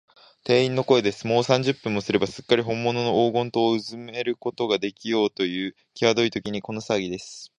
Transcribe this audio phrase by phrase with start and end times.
[0.43, 1.27] 店員の声です。
[1.27, 7.49] もう三十分もすれば、すっかりほんものの黄金塔をうずめることができようという、きわどいときに、このさわぎです。